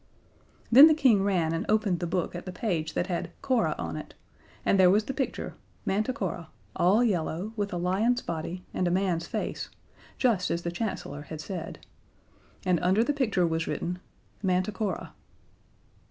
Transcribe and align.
Then 0.71 0.87
the 0.87 0.95
King 0.95 1.21
ran 1.21 1.53
and 1.53 1.63
opened 1.69 1.99
the 1.99 2.07
book 2.07 2.33
at 2.33 2.47
the 2.47 2.51
page 2.51 2.95
that 2.95 3.05
had 3.05 3.29
"cora" 3.43 3.75
on 3.77 3.95
it, 3.95 4.15
and 4.65 4.79
there 4.79 4.89
was 4.89 5.03
the 5.03 5.13
picture 5.13 5.53
Manticora, 5.85 6.47
all 6.75 7.03
yellow, 7.03 7.53
with 7.55 7.71
a 7.71 7.77
lion's 7.77 8.23
body 8.23 8.65
and 8.73 8.87
a 8.87 8.89
man's 8.89 9.27
face, 9.27 9.69
just 10.17 10.49
as 10.49 10.63
the 10.63 10.71
Chancellor 10.71 11.21
had 11.21 11.39
said. 11.39 11.85
And 12.65 12.79
under 12.81 13.03
the 13.03 13.13
picture 13.13 13.45
was 13.45 13.67
written, 13.67 13.99
"Manticora." 14.43 15.11